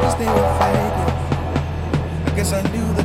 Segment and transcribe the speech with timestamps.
[0.00, 1.14] Cause they were fading
[2.26, 3.03] I guess I knew that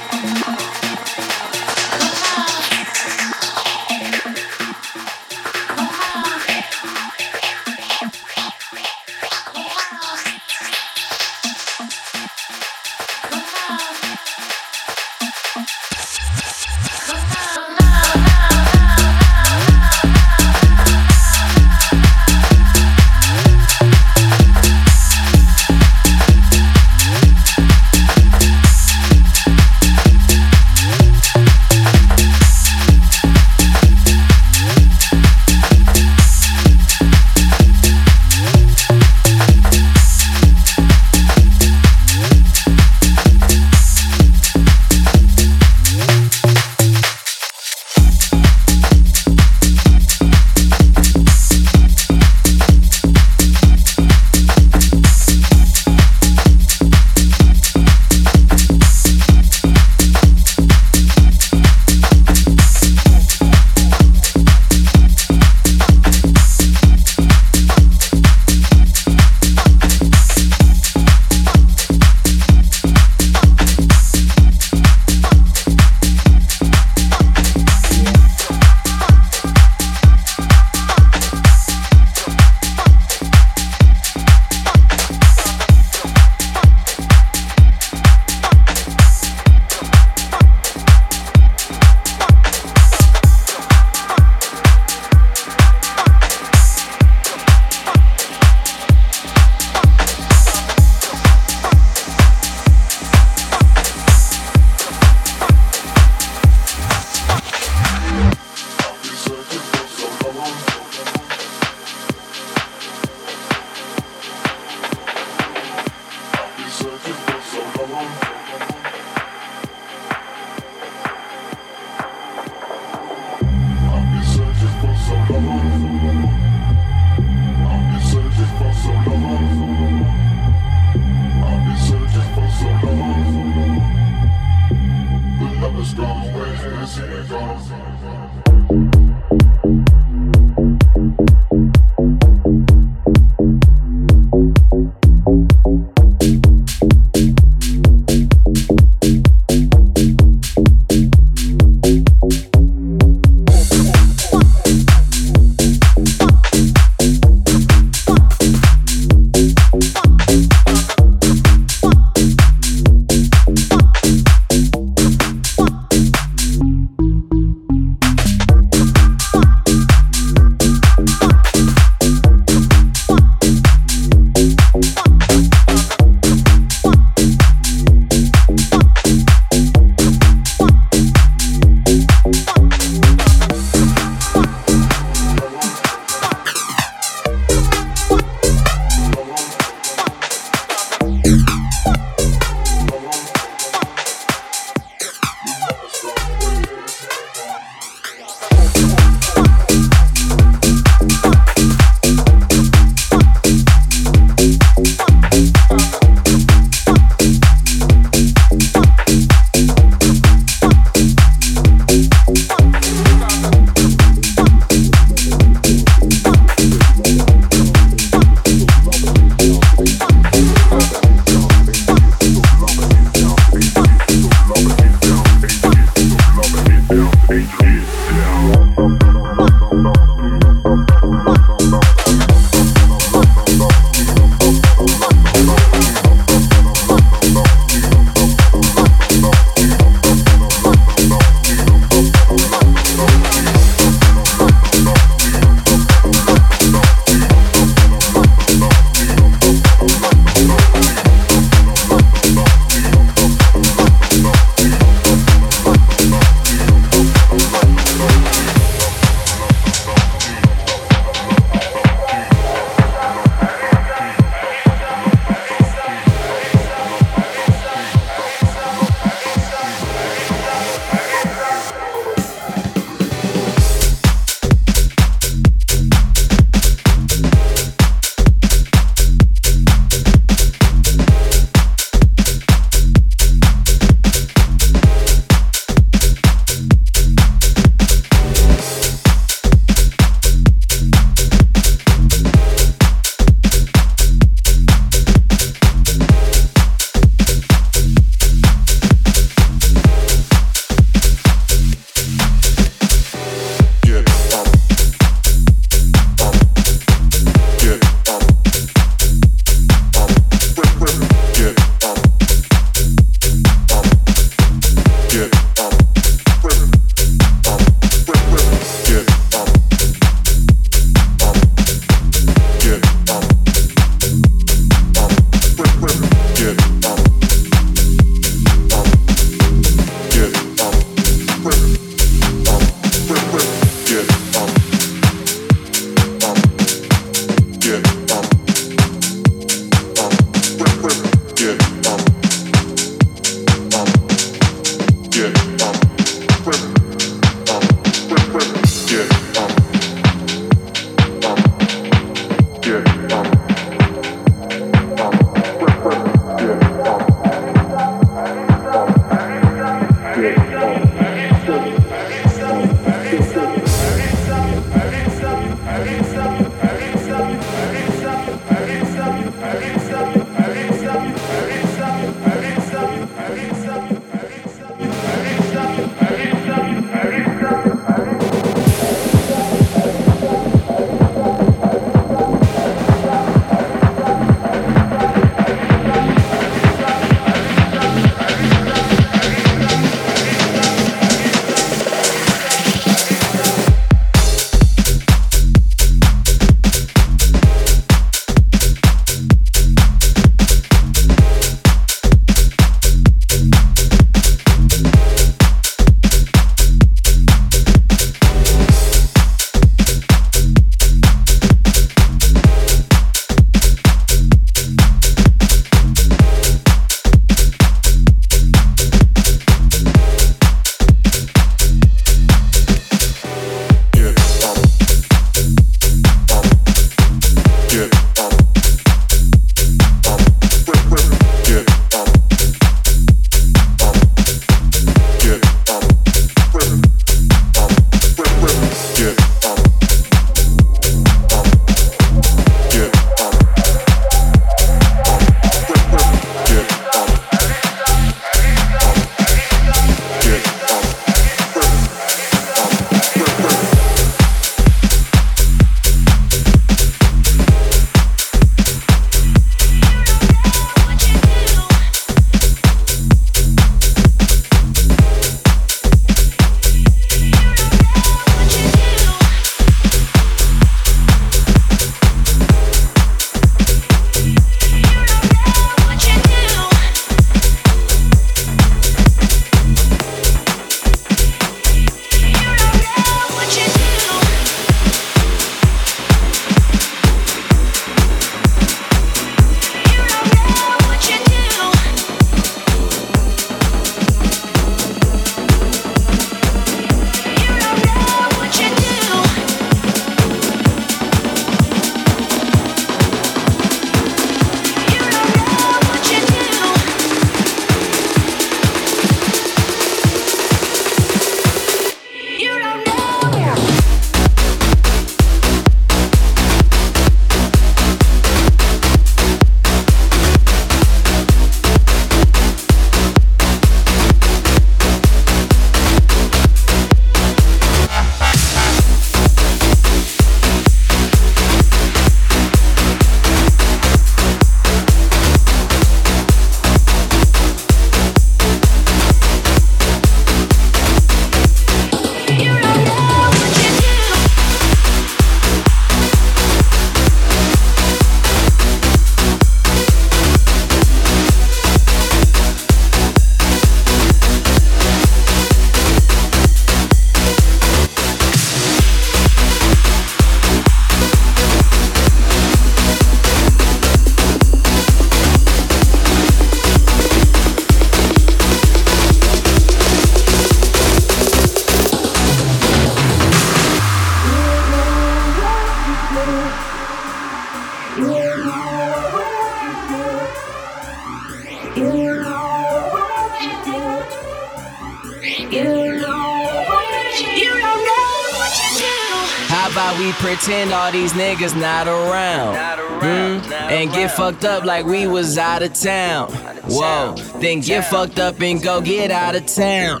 [590.36, 592.56] pretend all these niggas not around.
[593.00, 593.52] Hmm?
[593.52, 596.32] And get fucked up like we was out of town.
[596.66, 600.00] Whoa, then get fucked up and go get out of town.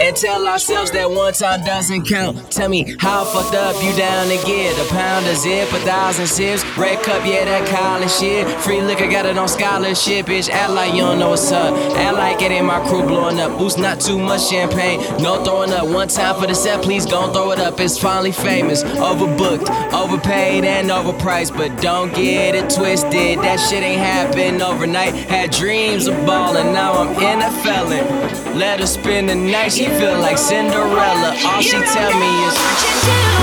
[0.00, 2.47] And tell ourselves that one time doesn't count.
[2.58, 6.26] Tell me how fucked up you down to get a pound of zip, a thousand
[6.26, 6.64] sips.
[6.76, 8.48] Red cup, yeah, that college shit.
[8.62, 10.50] Free liquor, got it on scholarship, bitch.
[10.50, 11.72] Act like you don't know what's up.
[11.96, 13.56] Act like it ain't my crew blowing up.
[13.58, 14.98] Boost not too much champagne.
[15.22, 15.86] No throwing up.
[15.86, 17.78] One time for the set, please gon' throw it up.
[17.78, 18.82] It's finally famous.
[18.82, 21.56] Overbooked, overpaid, and overpriced.
[21.56, 23.38] But don't get it twisted.
[23.38, 25.14] That shit ain't happen overnight.
[25.14, 28.47] Had dreams of ballin', now I'm in a felon.
[28.58, 31.36] Let her spend the night, she feel like Cinderella.
[31.46, 33.37] All she tell me is.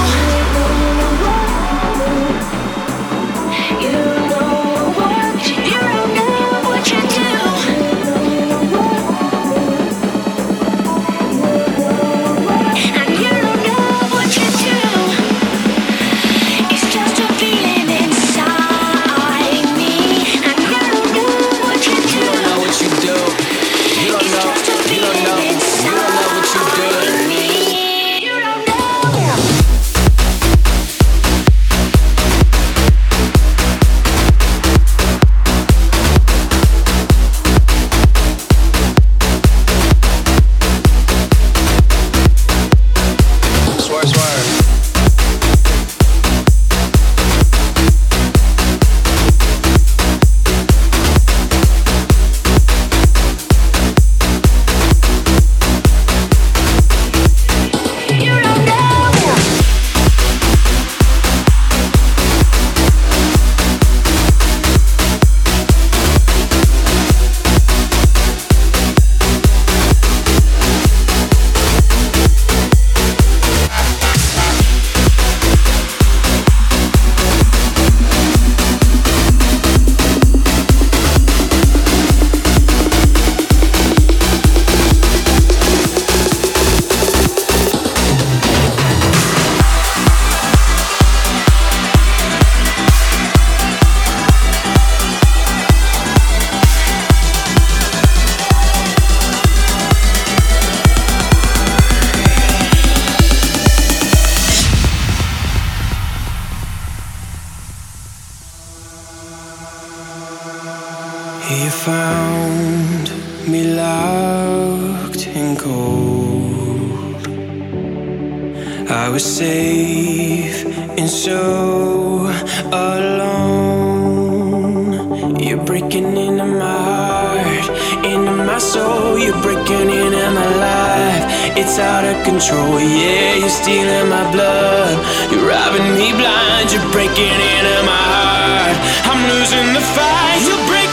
[131.58, 132.82] It's out of control.
[132.82, 134.99] Yeah, you're stealing my blood.
[135.32, 136.68] You're robbing me blind.
[136.74, 138.76] You're breaking into my heart.
[139.08, 140.43] I'm losing the fight.
[140.43, 140.85] You're breaking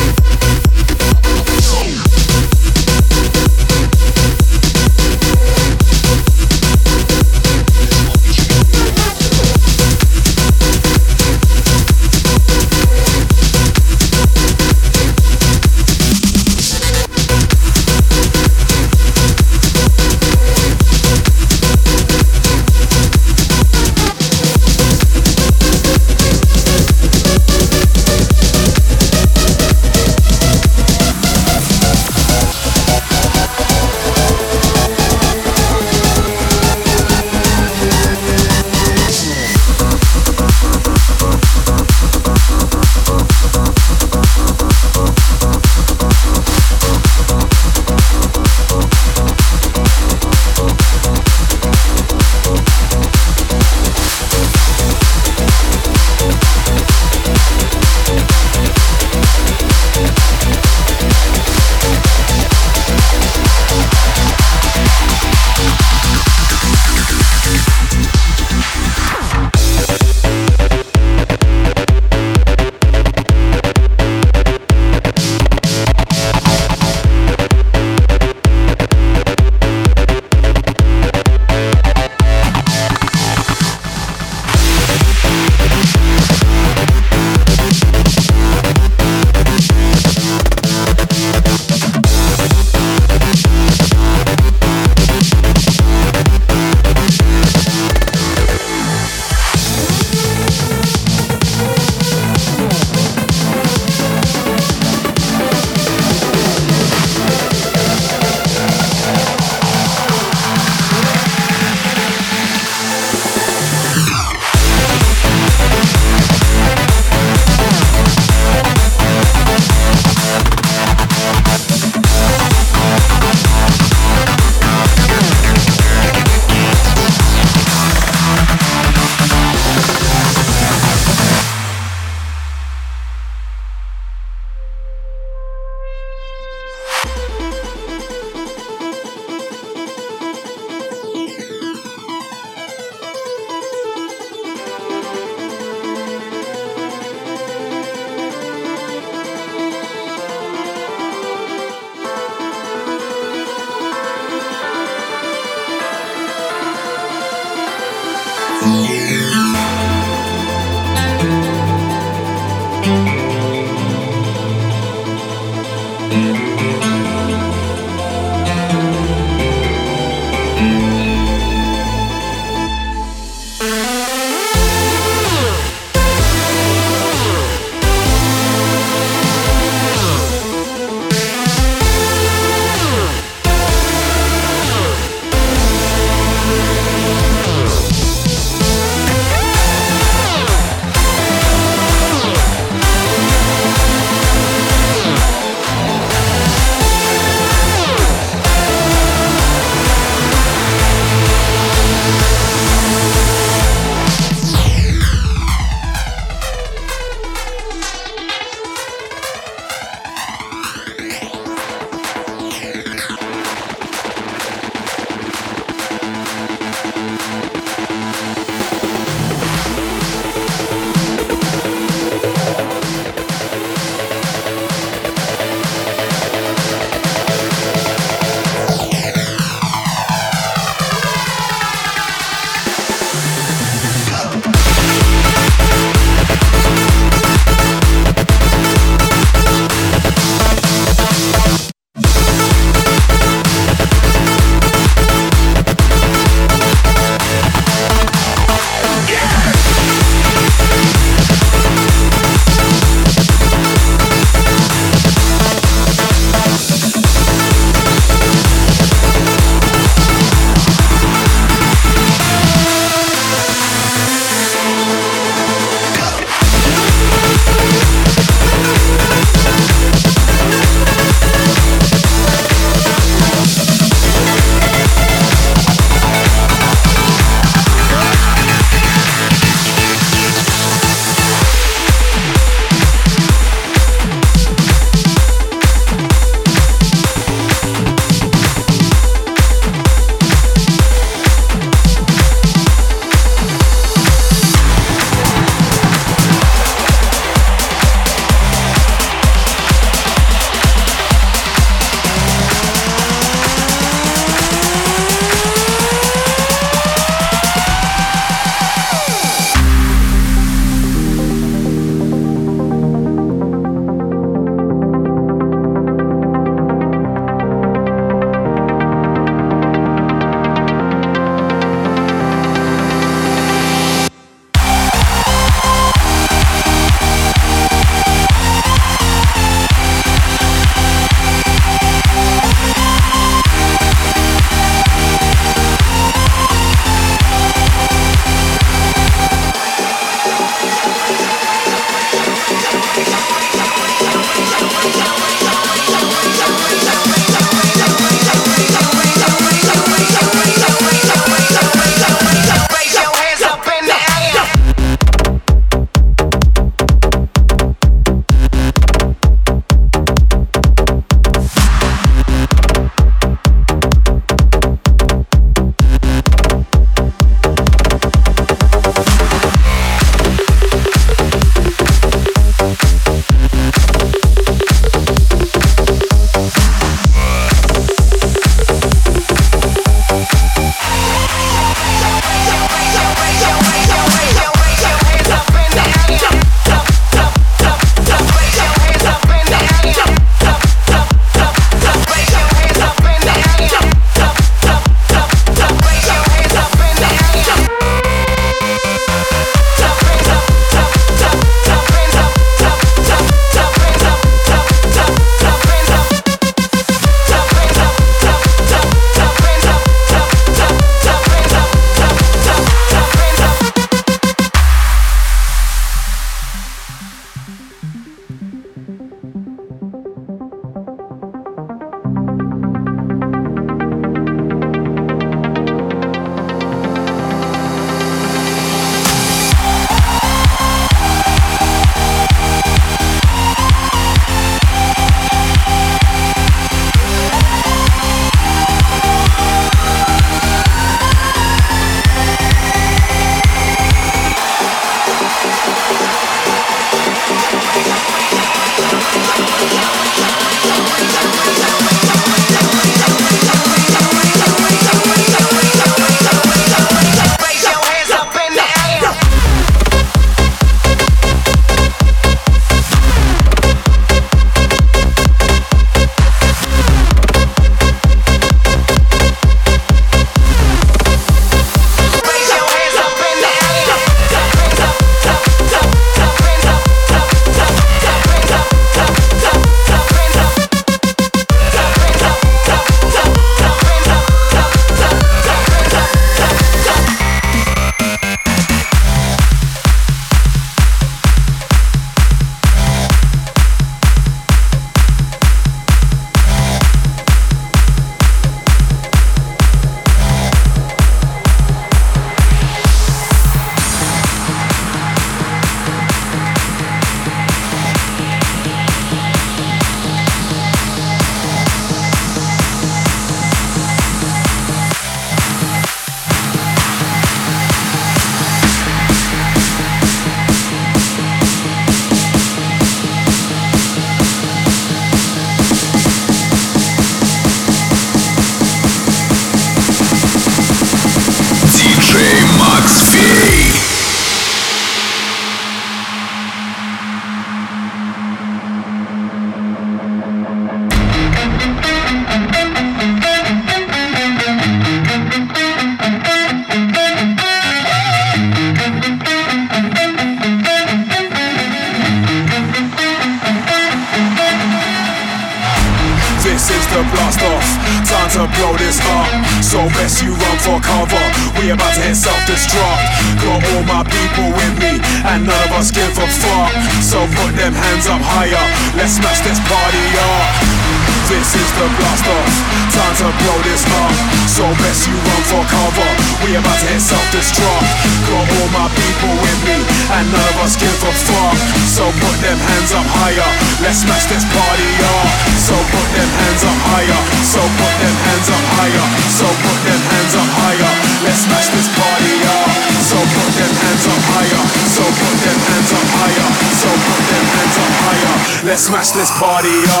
[598.81, 600.00] smash this party up.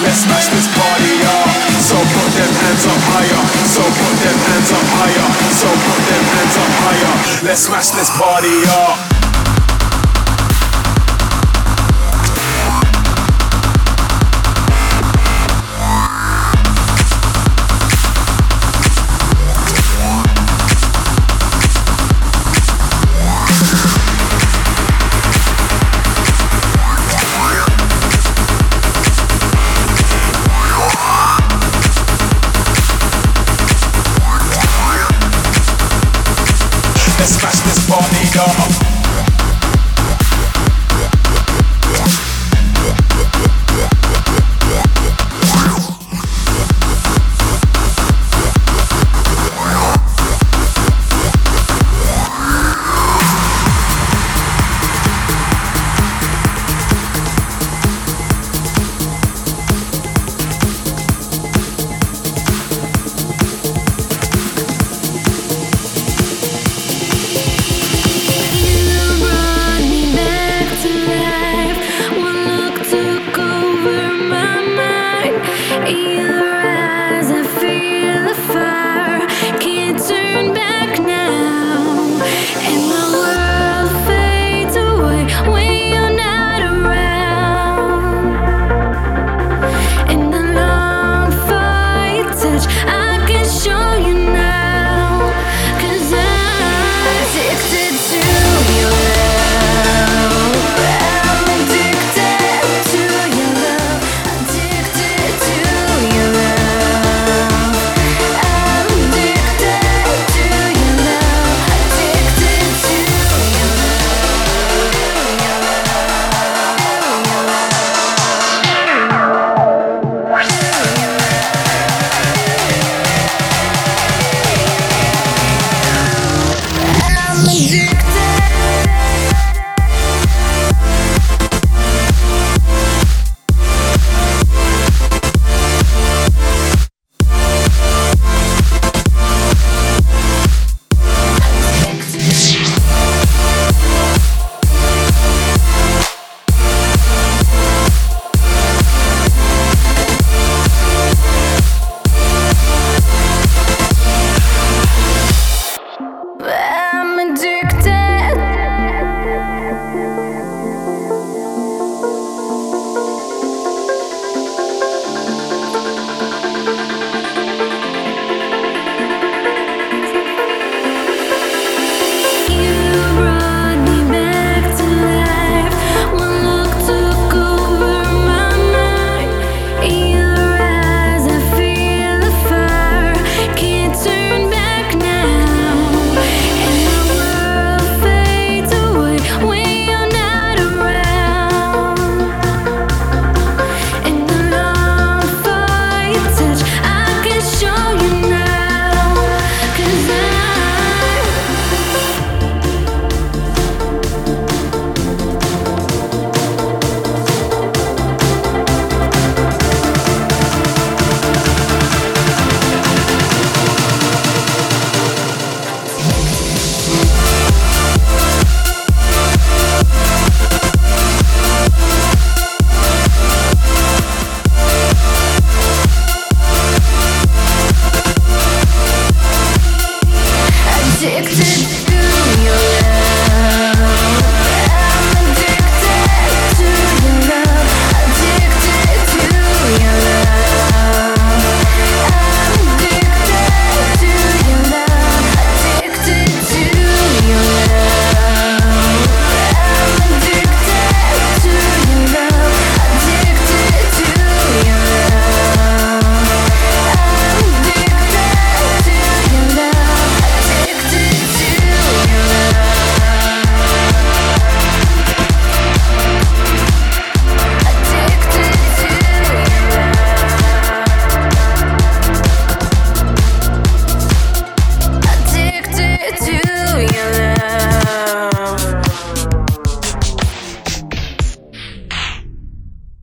[0.00, 1.50] Let's smash this party up.
[1.82, 3.42] So put them hands up higher.
[3.66, 5.28] So put them hands up higher.
[5.50, 7.14] So put them hands up higher.
[7.42, 9.17] Let's smash this party up.